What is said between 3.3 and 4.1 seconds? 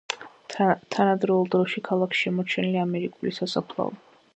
სასაფლაო.